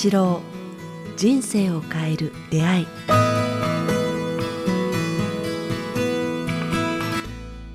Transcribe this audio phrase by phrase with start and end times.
[0.00, 0.40] 八郎
[1.16, 2.86] 人生を変える出会い。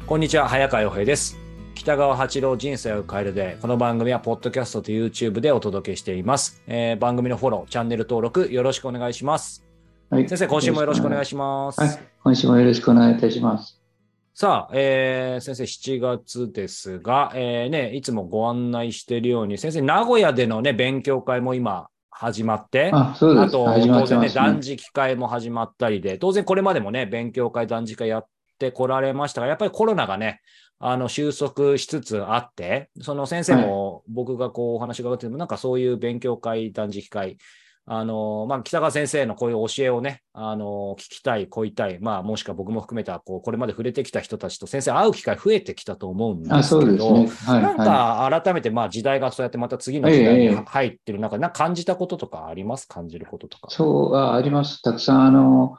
[0.08, 1.38] こんにちは早川洋平です。
[1.76, 9.66] 北川八郎人生を変えるでこの番組はポッドキャストと YouTube でお届けしています、えー番組のフォローチャンネル登録よろしくお願いします。
[10.10, 10.30] はい。
[10.30, 13.82] 先生今週もよろしくお願いします、はい、今週もよろしくお願いいたします。
[14.34, 23.16] さあ、えー先生、7月ですが、えーね、いつもご案内しているように、先生、名古屋でのね、勉強会も今始まって、あ、
[23.50, 24.30] と、当然ね。
[24.30, 28.28] 断食会も始まったりで、当然これまでもね、勉強会、断食会やっ
[28.60, 30.42] てこられましたが、やっぱりコロナがね、
[30.80, 37.38] あの収束しつつあって、その先生も僕がこうお話伺っても、なんかそういう勉強会、断食会、
[37.86, 47.30] あのまあ、北川先生のこういう教えをね、あの聞きたい、こいたい、まあ、もしくは僕も含めたこう、これまで触れてきた人たちと先生、会う機会増えてきたと思うんですけど、ね。
[47.46, 47.62] はい。
[47.62, 52.88] なんはか改めてまあ時代がそうやってまた次の時代にええ入ってる中で、なんか感じたこととかあります？
[52.88, 53.76] 感じることとかい、。
[53.76, 54.82] そうあ、あります。
[54.82, 55.76] たくさん、あの、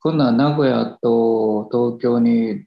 [0.00, 2.66] 今度は名古屋と東京に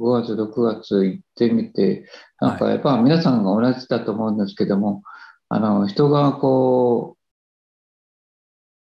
[0.00, 2.08] 5月、6月行ってみて、
[2.40, 5.04] なんかやっぱ皆さんが同じだと思うんですけども、
[5.48, 7.21] あの、人がこう、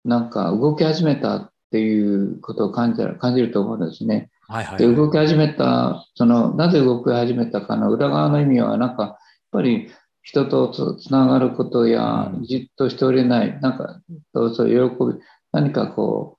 [0.08, 4.30] なんか動き始めたっていうことを感じる感じると思うんですね。
[4.48, 9.18] はいはい、で動き始めた、そのなぜ動き始めたかの裏側の意味は、なんかやっ
[9.52, 9.90] ぱり
[10.24, 14.02] 人とつつながることやうん、じっとしておれない、なんか
[14.34, 16.38] そうそう喜び、何かこ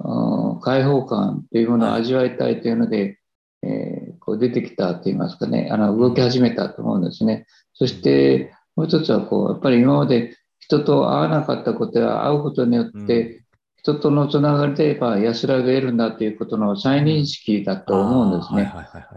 [0.00, 3.18] う、うん開放感というものを味わいたいというので、
[3.62, 7.46] えーこう出てきたといいますかね、あの動き始めたと思うんですね。
[7.74, 10.36] そしてもう一つはこう、やっぱり今まで
[10.66, 13.44] 人と会わなかったことや会うことによって、
[13.76, 18.72] 人とのつながりでやっぱ安らげるんだということの再認識だと思うんですね。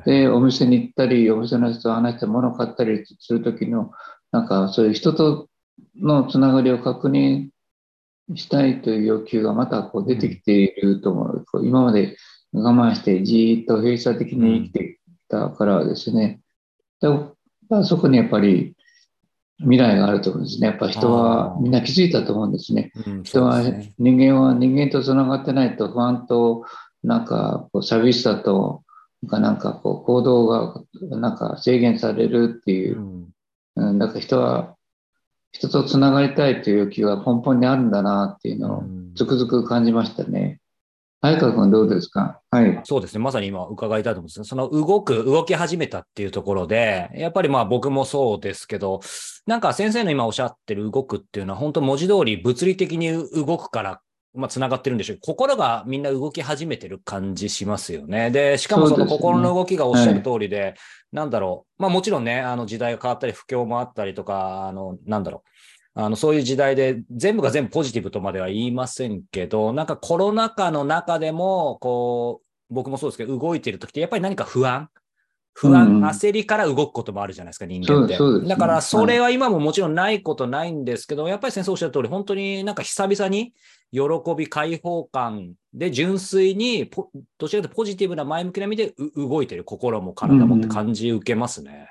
[0.05, 3.91] で、お店に行ったり、お店の人と話して物を買ったりするときの、
[4.31, 5.49] なんかそういう人と
[5.99, 7.49] のつながりを確認
[8.35, 11.45] したいという欲求がまたこう出てきていると思う。
[11.63, 12.15] 今まで
[12.53, 16.41] 我慢してじーっと閉鎖的に生きてきたからはですね。
[17.01, 18.75] そこにやっぱり
[19.59, 20.67] 未来があると思うんですね。
[20.67, 22.91] やっぱ人はみんな気づいたと思うんですね。
[23.05, 23.61] うん人は、
[23.97, 26.65] 人間は人間とつながってないと不安と
[27.03, 28.83] なんかこう寂しさと
[29.21, 33.29] なんかなんかこう行動がなんか制限されるっていうう、ん
[33.75, 34.75] うん、なんか人は
[35.51, 40.59] 人とつながりたいという欲求が根本にあるんだなっていうのをうんつくづく感じましたね。
[41.21, 42.39] 早川君どうですか？
[42.49, 42.79] はい。
[42.85, 43.19] そうですね。
[43.19, 44.45] まさに今伺いたいと思うんですね。
[44.45, 49.01] その動く、動き始めたっていうところで、やっぱりまあ僕もそうですけど、
[49.45, 54.01] なんか先生の今おっしゃってる動くっていうのは本当文字通り物理的に動くから、
[54.33, 58.31] まあ繋がってるんでしょう心がみんな動き始めてる感じしますよね。
[58.31, 60.75] で、しかもその心の動きがおっしゃる通りで、
[61.11, 61.81] なんだろう。
[61.81, 65.49] まあもちろんね、あの時代が変わったり不況もあったりとか、あの、なんだろう。
[65.95, 74.89] あの、そういう時代で、全部が全部ポジティブとまでは言いませんけど、なんかコロナ禍の中でも、こう、僕もそうですけど、動いてる時ってやっぱり何か不安。
[75.53, 76.05] 不安、うん。
[76.05, 78.17] 焦りから動くこともあるじゃないですか、人間って。
[78.17, 83.53] ねだから、それは今ももちろんないことないんですけど、やっぱり先生おっしゃる通り、本当になんか久々に
[83.91, 84.01] 喜
[84.37, 91.89] び、解放感で純粋にポ、どちらかというとポジティブな前向きな意味でう動いてる心も体もって感じ受けますね。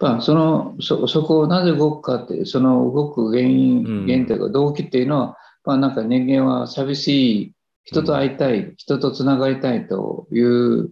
[0.00, 4.06] やっぱそのそそこをなぜ動くかってその動く原因、うん。
[4.06, 7.52] 原因というか動機っていうのは、まあ、なんか人間は寂しい
[7.84, 10.90] 人と会いたい、人とつながりたいという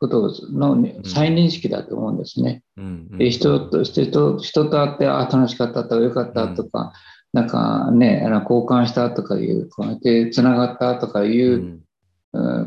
[0.00, 2.62] ことの再認識だと思うんですね。
[2.76, 3.08] うん。
[3.12, 3.18] うん。
[3.18, 6.92] で人としてと人と会ってあ楽しかったとかよかったとか、
[7.32, 11.62] なんかねあの交換したとかいうこうやってつながったとかいうう、ん。
[11.62, 11.84] うん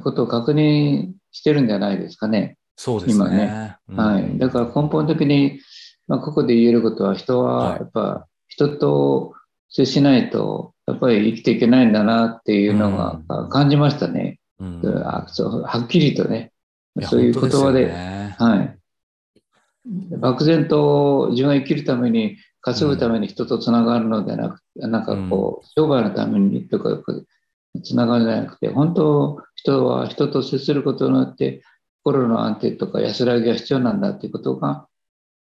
[0.01, 2.56] ことを確認してるんじゃないですかね。
[2.77, 3.75] そうです今ね。
[3.89, 4.38] はい。
[4.38, 5.59] だから根本的に、
[6.07, 9.33] まあ、ここで言えることは、人はやっぱ人と
[9.69, 14.39] 接しないと、やっぱり生きていけないんだなっていうのがうん感じましたね。
[14.59, 16.51] うんあそうはっきりとね。
[17.01, 18.78] そういう言葉で、本当すよねはい。
[20.17, 27.02] 漠然と自分が生きるために、稼ぐために人とつながるのではなくて、なんかこう、商売のためにとか、
[27.84, 31.61] つながるんじゃなくて、本当、人は人と接することによって、
[32.07, 34.87] 心の安定とか安らぎが必要なんだということが、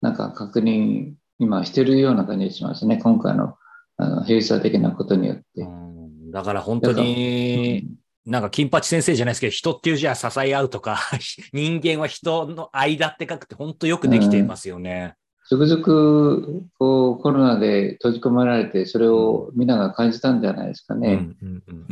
[0.01, 2.97] なんか確認、今してるような感じがしますね。
[2.97, 3.55] 今回の
[3.95, 5.43] あの閉鎖的なことによって。
[5.61, 5.89] うん
[6.31, 7.87] だから本当に、
[8.23, 10.99] なんか金八先生じゃないですけど、人っていう字は支え合うとか、
[11.53, 15.15] 人間は人の間って書くって本当よくできていますよね。
[15.47, 21.29] つくづくこうコロナで閉じ込められて、それをみんなが感じたんじゃないですかね。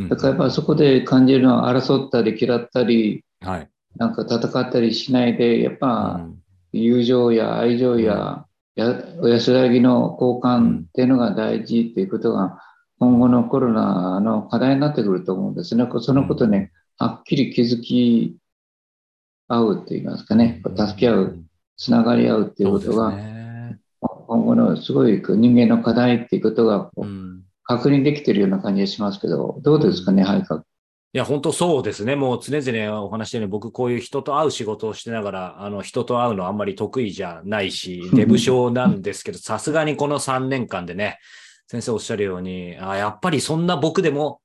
[0.10, 3.70] だからやっぱりそこで感じるのは争ったり嫌ったり、はい。
[3.98, 6.28] なんか戦ったりしないで、やっぱ
[6.72, 8.46] 友情や愛情や、
[8.76, 12.62] 安らぎの交換っていうのが大事っていうことが
[13.00, 15.76] 今後のコロナの課題になってくると思うんです。
[15.76, 15.88] ね。
[16.00, 18.38] そのことね、はっきり気づき
[19.48, 21.40] 合うと言いますかね、助け合う、
[21.78, 26.92] つながり合うっていうことが、ね、今後のすごい人間の課題っていうことが
[27.64, 30.64] 確認できてるような感じがしますけど、どうですかね、はいか。
[31.14, 32.16] いや、本当そうですね。
[32.16, 41.18] もう常々お話してるように、僕こういう人と会う仕事をしてながら、あの、人と会うのあんまり得意じゃないし、 デブ症なんですけど、さすがにこの3年間でね、
[41.68, 44.42] 先生おっしゃるように、あやっぱりそんな僕でも、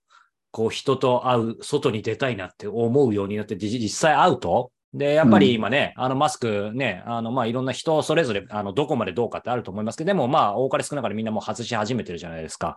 [0.52, 12.76] こう人と会う、外に出たいなって思うようになって、実際会うと、で、やっぱり今ね、うん、あの、マスクね、あの、まあ、いろんな人それぞれ、あの、どこまでどうかってあると思いますけど、でも、まあ、多かれ少なかれみんなもう外し始めてるじゃないですか。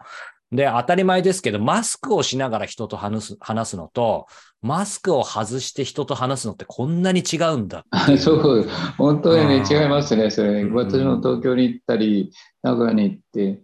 [0.51, 4.27] で、当たり前ですけど、マスクをしながら人と話す、話すのと、
[4.61, 7.83] マスクを外して人と話すのってこんなに違うんだ
[8.17, 8.65] そう、
[8.97, 10.71] 本当にね、違いますね、それ、ね。
[10.71, 12.31] 私も東京に行ったり、
[12.63, 13.61] 名古屋に行って、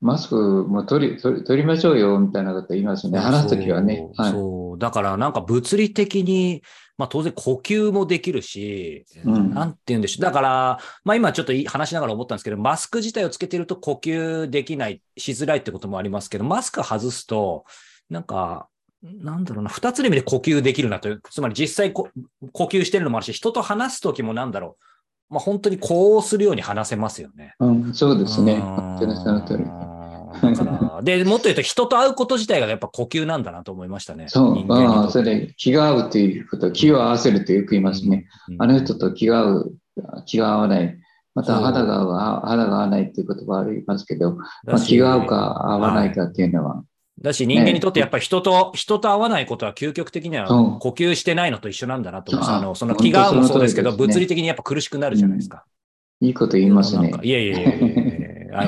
[0.00, 4.08] マスクも取り取り取りましょうよみたいなこと言いますね、話すときはね。
[4.16, 4.32] はい、
[4.76, 6.62] そうだからなんか物理的に、
[6.98, 10.22] まあ、当然呼吸もできるし、うん、なんて言うんでしょう。
[10.22, 17.64] だから、まあ、今ちょっと話しながら思ったんですけど、マスク自体をつけてると呼吸できない、しづらいってこともありますけど、マスク外すと、
[18.08, 18.68] なんか、
[19.02, 22.10] なんだろうな、二つの意味で呼吸できるなという、つまり実際呼
[22.52, 24.76] 吸してるのもあるし、人と話すときもなんだろ
[25.30, 27.54] う、まあ、本当にこうするように話せますよね。
[27.60, 28.62] うん、そうですね。
[31.02, 34.26] で、もっと言うと人と会うこと自体がやっぱ呼吸なんだなと思いましたね。
[34.28, 38.26] そう、ああ、それ気が合うということ、気を合わせるとよく言いますね。
[38.48, 39.74] うんうん、あの人と気が合う、
[40.26, 40.98] 気が合わない。
[41.34, 46.82] また肌が合う、肌が合わないっていう言葉ありますけど、まあ、気が合うか合わないかっていうのは、
[47.20, 52.56] だし、人間にとってやっぱり人と、ね、人と会わないことは究極的には呼吸してないのと一緒なんだなと思います。
[52.56, 55.64] あの、その気が合うもそうですけど、ね、物理的にやっぱ苦しくなるじゃないですか。
[56.20, 57.12] うん、いいこと言いますね。
[57.22, 58.15] いやいやいや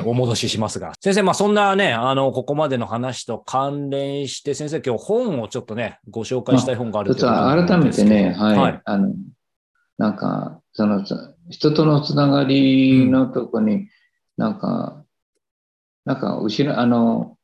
[0.05, 0.93] お戻ししますが。
[1.01, 9.13] 先生、まあそんなね、あの、ここまでの話と関連して、先生、今日本をちょっとね、ご紹介したい本があると改めてね、はい、はい、あの、
[9.97, 11.03] なんか、その、
[11.49, 13.89] 人とのつながりのとこに、
[14.37, 15.03] なんか、
[16.05, 17.37] なんか、後ろ、あの、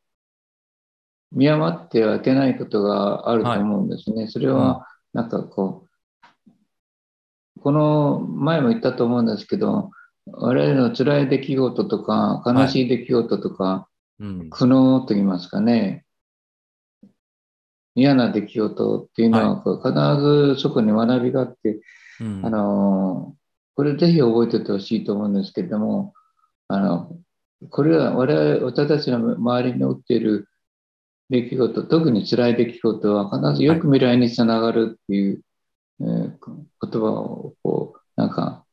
[1.32, 4.24] 見余ってはいけないことがあると思うんですね。
[4.24, 9.92] はい、それは、なんかこう、この前も言ったと思うんですけど、
[10.28, 13.88] 我々の辛い出来事とか、悲しい出来事とか、は
[14.20, 16.06] いうん、苦悩と言いますかね、
[17.96, 21.80] 嫌な出来事っていうのは、必ずそこに学びがあって、
[22.20, 23.36] うん、あの、
[23.76, 26.14] これぜひ覚えておいてほしいと思うんですけれども、
[26.68, 27.18] あの、
[27.70, 30.48] これは我々、私たちの周りに起きている
[31.30, 35.42] 出来事、特に辛い出来事は必ずよく未来につながるっていう、
[36.00, 38.65] はい、えー、言葉をこう、なんか、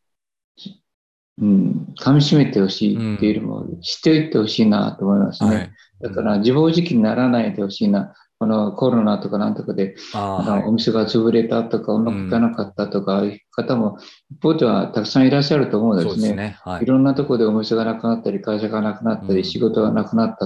[1.41, 5.57] うん、噛み締めてほしいっていうよりも、知っておいてほしいなと思いますね。
[5.57, 5.71] はい、
[6.03, 8.15] だから自暴自棄にならないでほしいな。
[8.39, 13.99] このコロナとかなんとかで、あのお店が潰れたとか、うまくいかなかったとか、いう方も、
[14.33, 16.35] 一方ではたくさんいらっしゃると思うんですね。
[16.35, 16.57] ね。
[16.65, 20.37] はい、いろんなところでお店がなくなったり、会社がなくなったり、仕事がなくなっ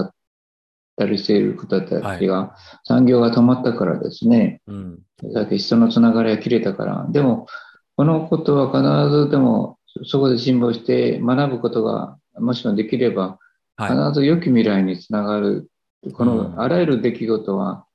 [0.95, 4.99] たりしている方たちが、産業が止まったからですね、うん、
[5.33, 7.47] だけ人のつながりが切れたから、でも、
[7.95, 13.39] このことは必ずでもそこで辛抱して学ぶことがもしもできれば、
[13.79, 15.69] 必ず良き未来につながる。
[16.13, 17.85] このあらゆる出来事は、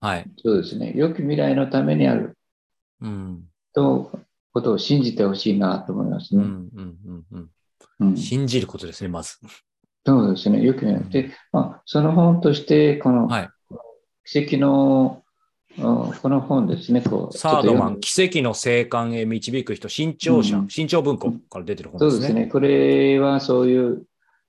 [0.00, 2.36] はい、そうですね、良き未来のためにある。
[3.00, 3.44] うん、
[3.74, 4.10] と、
[4.52, 6.44] ことを信じてほしいなと思いますね。
[6.44, 7.50] うんうんうん
[8.00, 9.38] うん、信じることですね、まず。
[10.06, 11.00] そうですね、よくね。
[11.10, 13.28] で、まあ、その本として、この、
[14.24, 15.23] 奇跡の
[15.76, 17.36] この本ですね、こう。
[17.36, 22.16] サードマン、奇跡の生還へ導く人、新潮社、うん、新潮文庫から出てる本ですね。
[22.16, 22.46] そうですね。
[22.46, 24.04] これはそういう、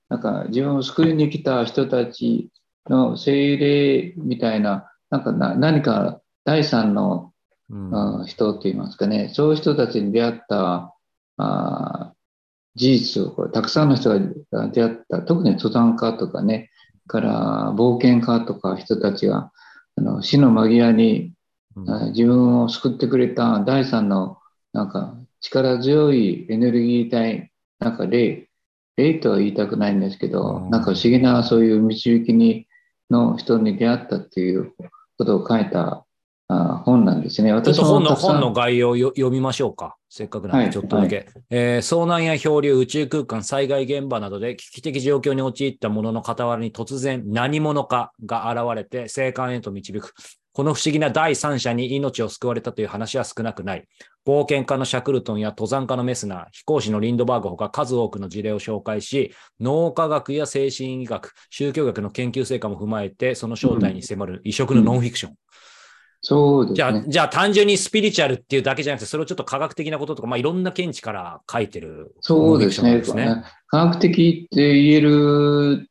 [0.08, 2.48] なんか自分を救いに来た人たち
[2.88, 7.32] の精霊みたいな、なんかな何か第三の、
[7.68, 7.76] う
[8.22, 10.94] ん、人って言いますかね、そういう人たちに出会った
[11.38, 12.12] あ
[12.76, 16.70] 事実をこれ、たくさんの人が出会った、特に登山家とかね、
[17.08, 19.50] から冒険家とか人たちが、
[19.96, 21.32] あの死の間際に、
[21.74, 24.38] うん、自分を救ってくれた第三の
[24.72, 28.48] なんか力強いエネルギー体、なんか霊、
[28.96, 32.66] 霊とは言いたくないんですけど、うん、なんか不思議なそういう導きに
[33.10, 34.72] の人に出会ったっていう
[35.18, 36.05] ことを書いた
[36.48, 37.52] あ本なんですね。
[37.52, 39.96] 私も本の本の概要を読みましょうか。
[40.08, 41.16] せっかくなんで、ちょっとだけ。
[41.16, 50.14] はいはい、えー、遭難や漂流、宇宙空間、災害現場などで危機的状況に陥ったものの傍らに突然何者かが現れて生還へと導く。
[50.52, 53.86] この不思議な第三者に命を救われたという話は少なくない。
[54.24, 65.34] 冒険家のシャクルトンや登山家のメスナー、飛行士のリンドバーグほか数多くの事例を紹介し、脳科学や精神医学、宗教学の研究成果も踏まえて、その正体に迫る異色のノンフィクション。
[66.28, 67.04] そうですじゃあ、ね。
[67.06, 73.44] じゃあ単純にスピリチュアルっていうだけじゃなくて、それをちょっと科学的なこととか、まあ、いろんな見地から書いてるそうですね。
[73.68, 75.88] 科学的って言える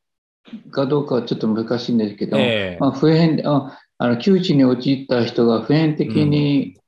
[0.71, 6.85] かどうかはちょっと難しいんですけど、ええまあ、普遍ああの窮地に陥った人が普遍的に、えー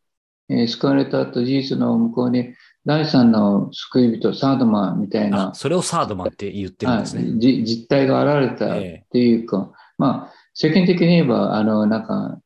[0.49, 2.53] 救われたと事実の向こうに
[2.85, 7.33] 第三の救い人、サードマンみたいあな、それをサードマンって言ってるんはいですね。
[7.37, 12.39] じ実態が現れたっえていうか、まあ、世間的に言えば、あの、なんか、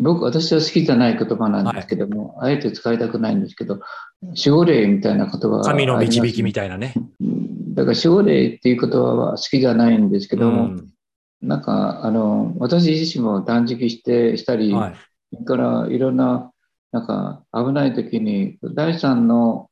[0.00, 3.80] 僕、私は好きじゃない言葉なんですけども、あえて使いたくないんですけど、
[4.22, 6.94] 守護霊みたいな言葉神の導きみたたいなね。
[7.20, 10.88] いだから守護霊っていう言葉は好きじゃないんですけども、うん
[11.40, 14.94] なんか、あの、私自身も断食して、したり、はい。
[15.32, 16.52] それからいろんな、
[16.90, 19.70] なんか危ない時に、第三の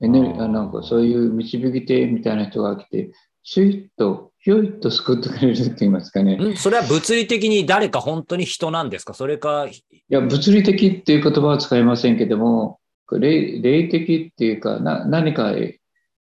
[0.00, 6.36] エネルギー、なんかそういう導き手みたいな人が来て、シュイッと、ひょいっと救ってくれるって言いますかね。
[6.38, 9.14] いんそれは物理的に誰か本当に人なんですか？
[9.14, 9.66] それか、
[10.10, 12.78] や、物理的っていう言葉は使いませんけども、
[13.10, 15.54] 霊霊的っていうかな、何か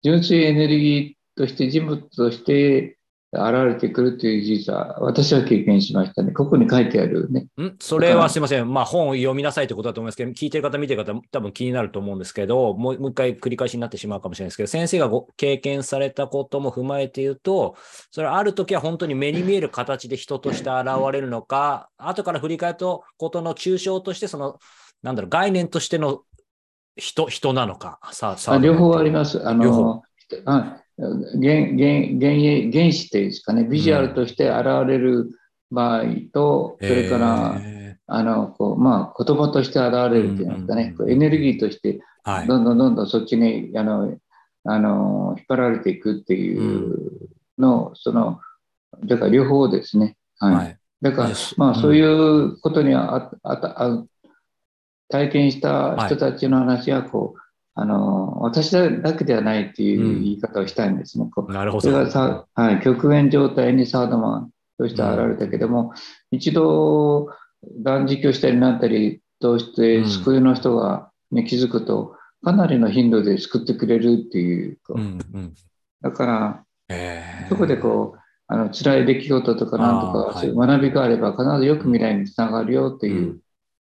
[0.04, 2.97] 純粋エネルギーとして、人物として
[3.34, 6.32] 現れてくるという事実は、私は経験しましたね。
[6.32, 7.48] ここに書いてあるね。
[7.62, 7.76] ん？
[7.80, 8.74] それはすいません。
[8.74, 17.76] まあ本を読みなさいということだと思いますけど、聞いてる方、見てる方、多分気になると思うんですけど、もうもう一回繰り返しになってしまうかもしれないですけど、先生がご経験されたことも踏まえて言うと、
[18.12, 24.58] それはある時は本当に目に見える形で人として現れるのか、後から振り返ると、ことの抽象として、その、
[25.04, 26.22] なんだろう、概念としての
[26.96, 28.00] 人、人なのか。
[28.12, 29.46] さあ、さあ両方あります。
[29.46, 30.04] あ両方の、
[30.46, 35.30] あ原原原原子っていうんですかね、ビジュアルとして現れる
[35.72, 42.00] 場合と、それから、えあの、こう、まあ、言葉として現れるっていうんですかね、うんうんうんエネルギーとして。
[42.46, 44.18] どんどんどんどんそっちに、あの、
[44.66, 48.42] あの、引っ張られていくっていうの、その、
[49.06, 50.18] だから両方ですね。
[50.40, 50.56] はい。
[50.56, 50.78] はい。
[51.02, 54.04] だからまあ、うんそういうことにはああたあ
[55.10, 57.40] 体験した人たちの話は、こう、
[57.80, 61.30] あの、私だけではないっていう言い方をしたいんですね。
[61.34, 62.00] こうなるほそれど。
[62.06, 65.94] がさ、はい、極限状態にサードマンとして現れたけども、
[66.32, 67.30] 一度
[67.84, 75.00] 断食をしたりなんたりとしてうん救いの人が、ね気づくと、かなりの頻度で救ってくれるっていう、こう。
[75.00, 75.54] うんうん。
[76.02, 77.50] だから、えー。
[77.50, 83.40] そこでこう、あの辛い出来事とかなんとか、あーそういう学びがあれば、必ず良く未来につながるよっていう、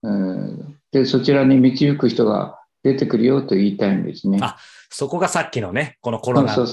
[0.02, 0.78] うん。
[0.92, 4.38] で、そちらに導く人が出てくるよと言いたいんですね。
[4.40, 4.56] あ
[4.90, 6.66] そこがさっきのね、このコロナが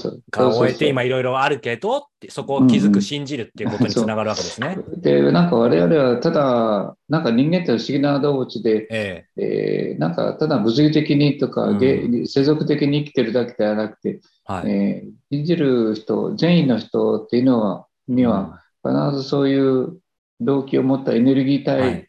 [0.52, 4.78] 終えて、今いろいろあるけど、そこを気づく、信じるっていうことにつながるわけですね。
[4.96, 9.94] で、なんか我々はただ、なんか人間って不思議な動物で、ええ。
[9.96, 11.78] ーなんかただ物理的にとか、うん。
[11.78, 14.70] げ世俗的に生きてるだけではなくて、えはい。
[14.70, 19.98] えー信じる人、善意の人っていうのは、には必ずそういう
[20.40, 22.06] 動機を持ったエネルギー体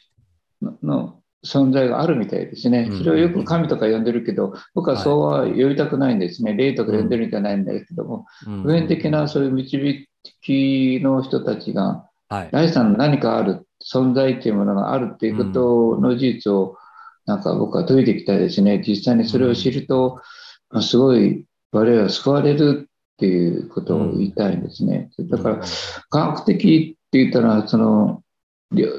[0.62, 1.17] の,、の
[1.48, 2.90] 存在があるみたいですね。
[2.92, 6.54] うんそれをよく神とか呼んでるけど、僕はそうは呼びたくないんですね。
[6.54, 10.08] 霊とか呼んでるんじゃないんですけども、うん普遍的なそういう導
[10.42, 12.50] きの人たちが、はい。
[12.52, 16.78] 第三の何かある、存在っていうものがあるっていうことの事実を、
[17.26, 18.84] なんか僕は解いていきたいですね。
[18.86, 20.22] 実際にそれを知ると、
[20.70, 25.10] あすごい我々は救われるっていうことを言いたいんですね。
[25.30, 25.62] だから、
[26.10, 28.22] 科学的って言ったら、その、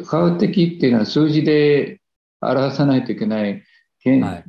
[0.07, 2.01] 科学的っていうのは数字で
[2.41, 3.63] 表さないといけない
[4.01, 4.43] け,、は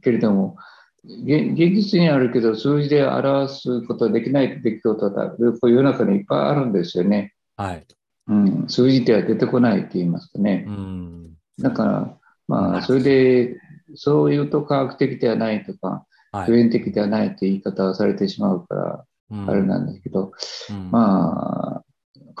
[0.00, 0.56] けれども、
[1.04, 7.34] 現現実にあるけど、数字で表すことができない出来事が世の中にいっぱいあるんですよね。
[7.56, 7.86] はい。
[8.28, 10.70] うん、数字では出てこないって言いますかねう。
[10.70, 11.32] ん。
[11.58, 13.56] だから、なまあ、それで、
[13.94, 20.32] そういうと科学的ではないとか、はい普遍的ではないって言い方をされてしまうから、うんあれなんですけど、
[20.70, 21.84] うんまあ、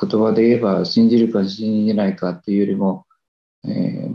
[0.00, 3.11] 言葉で言えば信じるか信じないかっていうよりも、えー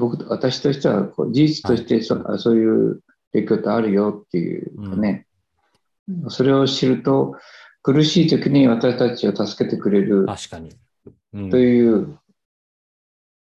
[0.09, 3.01] 僕、私としてはこう事実としてそ,、そういう
[3.33, 5.27] 出来事あるよっていうかね、
[6.29, 7.35] それを知ると、
[7.83, 10.75] 苦しい時に私たちを助けてくれる確かに。
[11.33, 11.49] うん。
[11.49, 12.17] という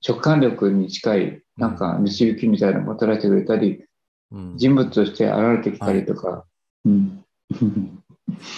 [0.06, 3.84] 直感力に近い、なんか導きみたいなのをもたらしてくれたり、
[4.30, 4.56] うん。
[4.56, 6.44] 人物として現れてきたりとか、
[6.84, 7.24] うん。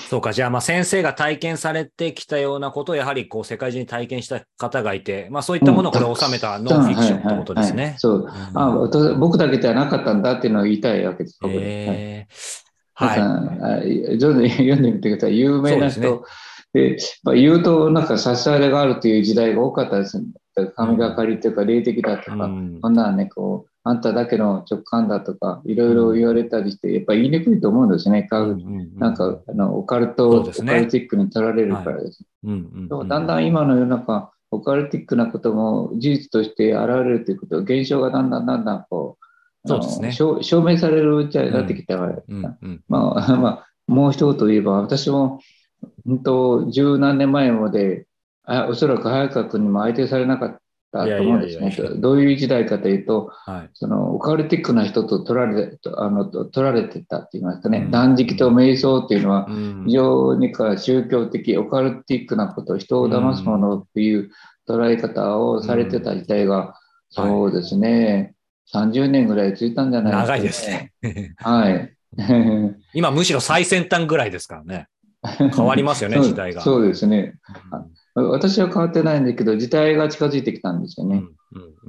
[0.08, 7.96] そうか、じゃあ、まあ、先生が体験されてきたようなことを、やはり、こう、世界中に体験した方がいて、まあ、そういったものをこれ収めたノンフィクションってことですね。
[7.98, 8.18] そう。
[8.20, 11.38] うんあ私僕だけではなかったんだっていうのを言いたいわけです。
[11.40, 12.62] ここではいえー
[12.94, 13.18] はい。
[13.18, 15.38] 皆さんあどんどん読んでみてください。
[15.38, 16.24] 有名な人、
[16.72, 20.26] でまあ、言うと、なんか差し支えがあるという時代が多かったですね。
[20.76, 28.24] 神がかりというか、霊的だとか、うんこんなんね、こう、あんただけの直感だとか、いろいろ言われたりして、やっぱ言いにくいと思うんですね。
[28.24, 28.58] 科学
[28.96, 30.72] なんか、あの、オカルそト、ね。
[30.72, 32.24] カルティックに取られるからです。
[32.44, 32.50] で
[32.94, 39.18] もだんだん今の世の中、オカルティックなことも事実として現れるということ、現象がだんだんだんだんこ
[39.64, 40.12] う、そうですね。
[40.12, 42.22] 証証明されるうちになってきたから、
[42.88, 45.40] まあ、まあ、もう一言言えば、私も、
[46.06, 48.06] 本当、十何年前まで、
[48.44, 50.58] あおそらく早川君にも相手されなかっ
[50.92, 51.88] たと思うんですね。
[51.96, 64.30] どういう時代かというと、はいそのオカルティックな人と取られあのと取られてたって言いますかね、うん断食と瞑想っていうのは、うん非常にか宗教的、オカルティックなこと、人を騙すものっていう
[64.68, 66.72] 捉え方をされてた時代が、うん
[67.14, 68.34] そうですね、
[68.72, 70.92] 30年ぐらいついたんじゃない長いですね。
[71.36, 71.94] はい。
[72.94, 74.86] 今むしろ最先端ぐらいですからね。
[75.22, 76.62] 変わりますよね、 時代が。
[76.62, 77.34] そうですね。
[77.72, 81.22] う私は変わってないんだけど、時代が近づいてきたんですよね。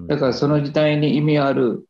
[0.08, 1.86] だからその時代に意味ある、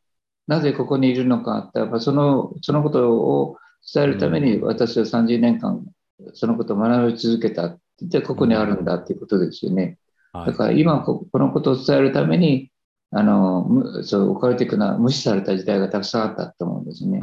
[0.46, 3.56] なぜここにいるのかって、やっぱそのそのことを
[3.92, 5.84] 伝えるために私は30年間
[6.32, 9.98] そのことを学び続けたって言って、ここにあるんだっていうことですよね。
[10.32, 12.72] はいだから今ここのことを伝えるために、
[13.12, 17.20] あのむそうオカルティックな無視された時代がたくさんあったと思うんですね。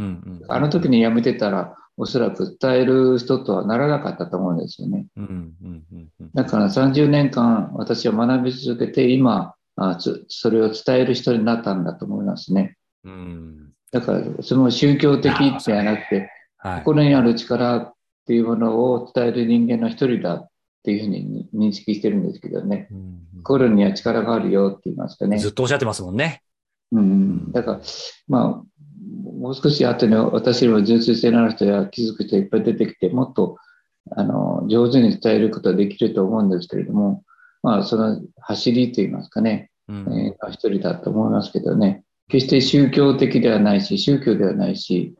[0.47, 5.07] あの時にやめてたら、おそらく伝える人とはならなかったと思うんですよね。
[5.17, 12.77] うんうんうんうんだから30年間私は学び続けて、今、あつそれを伝える人になったんだと思いますね。
[13.03, 15.33] うんだから、その宗教的
[15.65, 17.93] ではなくて、はい心にある力っ
[18.27, 20.49] ていうものを伝える人間の一人だっ
[20.83, 22.87] ていうふうに認識してるんですけどね。
[22.91, 25.37] うん心には力があるよって言いますかね。
[25.39, 26.43] ずっとおっしゃってますもんね。
[26.91, 27.81] うんうん、だから、
[28.27, 28.63] まあ、
[29.41, 33.57] もう少し後に私よりも純粋性のある人や気づく人がいっぱい出てきて、もっと
[34.11, 37.23] あの上手に伝えることができると思うんですけれども、
[37.63, 39.97] まあ、その走りといいますかね、うん。
[40.13, 45.15] えー一人だと思いますけどね、決して宗教的ではないし、宗教ではないし、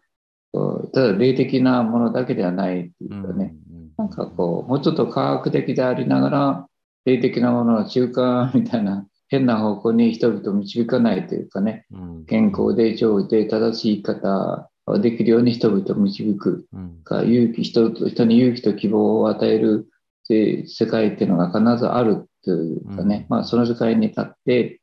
[0.94, 3.56] ただ霊的なものだけではないっていうかね、
[3.98, 6.68] なんかこう、もうちょっと科学的でありながら、
[7.06, 12.26] 霊的なものの中間みたいな変な方向に人々を導かないというかね、うん。
[12.26, 17.02] 健康で上手で正しい方ができるように人々を導くうん。
[17.06, 19.88] か、勇気、人と人に勇気と希望を与える
[20.26, 23.38] せ世界っていうのが必ずあるというかね、うん。
[23.38, 24.82] まあその世界に立って、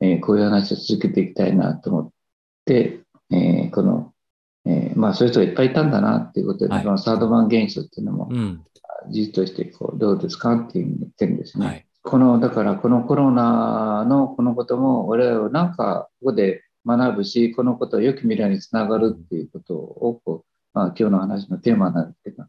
[0.00, 2.10] えーこういう話を続けていきたいなと思っ
[2.64, 4.14] て、えーこの、
[4.64, 6.84] えーまあそういう人がいっぱいいたんだなっていうことで、はい。
[6.84, 8.64] このサードマン現象っていうのもうん。
[9.10, 11.66] 事実としてこうどうですかっていうふうに言ってるんですね。
[11.66, 22.44] はいこの、だからこのコロナのこのことも、我々はなんかここで学ぶし、このことは良き未来につながるっていうことを、こうまあ、今日の話のテーマなんですけど、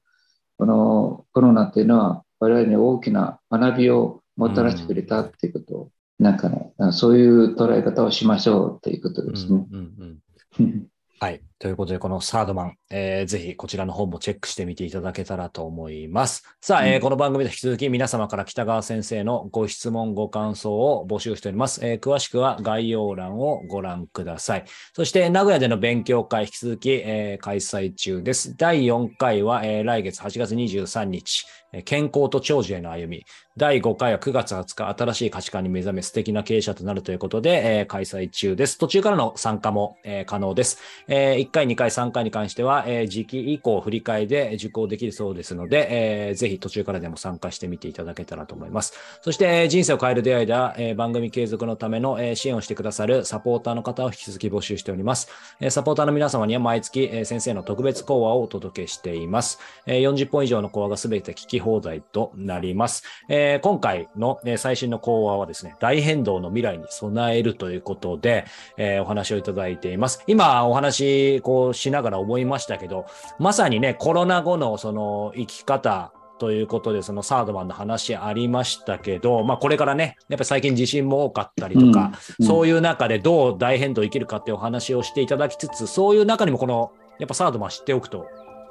[0.58, 9.66] このコロナっていうのは我々に大きな学びをもたらしてくれたっていうことを、なんかね、そういう捉え方をしましょうということですね。
[9.72, 10.20] うんうん
[10.60, 10.88] うん
[11.20, 11.42] はい。
[11.62, 16.44] ということで、このサードマン、えーぜひこちらの本もチェックしてみていただけたらと思います。
[16.60, 21.86] さあ、えーうんこの番組で引き続き皆様から北川先生のご質問、ご感想を募集しております。
[21.86, 24.64] えー詳しくは概要欄をご覧ください。
[24.96, 28.58] そして、名古屋での勉強会、引き続き、えー開催中です。
[28.58, 33.24] 第4回は、えー来月8月23日、えー健康と長寿への歩み。
[33.56, 38.80] 第5回は9月20日、新しい価値観に目覚め素敵な経営者となるということで、えー開催中です。
[38.80, 40.80] 途中からの参加も、えー可能です。
[41.08, 48.94] えー1回、2回、3回に関しては、えー時期以降振り替えで受講できるそうですので、えーぜひ途中からでも参加してみていただけたらと思います。
[49.22, 55.28] そして、人生を変える出会いでは、えー番組継続のための、えー支援をしてくださるサポーターの方を引き続き募集しております。
[55.60, 59.60] えーサポーターの皆様には毎月、えー先生の特別講話をお届けしています。
[59.86, 63.04] えー40本以上の講話がすべて聞き放題となります。
[63.28, 68.46] えー今回の、えー最新の講話はですね、大変動の未来に備えるということで、
[68.78, 70.24] えーお話をいただいています。
[70.28, 73.06] 今お話こうしながら思いましたけど、
[73.40, 88.26] まさにね、コロナ後のその生き方、ということで、そのサードマンの話ありましたけど、まあこれからね、やっぱり最近地震も多かったりとか、うんそういう中でどう大変動を生きるかっていうお話をしていただきつつ、そういう中にもこの、やっぱサードマン知っておくと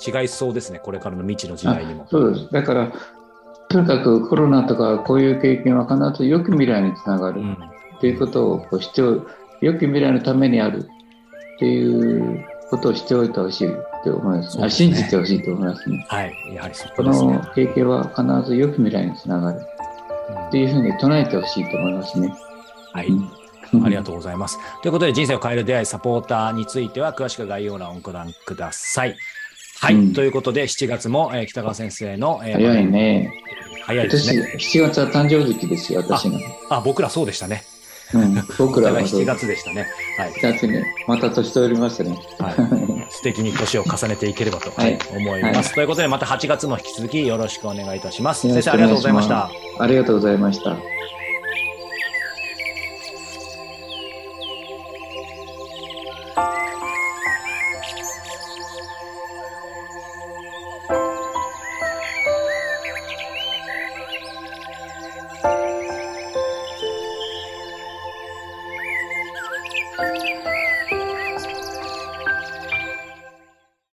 [0.05, 2.07] 違いそうですね、これからの未知の時代にもあ。
[2.09, 2.49] そうです。
[2.51, 2.93] だから、
[3.69, 7.59] とにかくコロナとかこういう経験は必ず良き未来につながるうん
[8.01, 9.25] ということをこうしてお
[9.61, 13.71] 良き未来のためにあるっていうことをしておいてほしい
[14.05, 16.07] と思います,、ね信じてほしいと思いますね。
[16.09, 17.45] はい、やはりそこねの。
[17.55, 19.61] 経験は必ず良き未来につながる
[20.49, 22.33] っていうふうに唱えてほしいと思いますね。
[22.93, 23.09] はい。
[23.09, 23.31] うん
[23.85, 24.59] ありがとうございます。
[24.83, 29.15] ということで、人生を変える出会いサポーターについては、詳しく概要欄をご覧ください。
[29.79, 29.95] はい。
[29.95, 33.33] うんということで、7月も、えー北川先生の、えー早いね。
[33.85, 34.55] 早いです私、ね。
[34.59, 36.41] 7月は誕生月ですよ、私の。
[36.69, 37.63] あ、僕らそうでしたね。
[38.15, 39.87] うん、 僕ら7はいそう月でしたね。
[40.19, 40.33] はい。
[40.33, 42.19] 7月に、また年取りましたね。
[42.39, 42.55] はい、
[43.11, 45.71] 素敵に年を重ねていければとはい思います。
[45.71, 48.49] はということで、また8月も引き続きよろしくお願いいたします。
[48.49, 49.51] 先生、ありがとうございました。
[49.79, 50.77] ありがとうございました。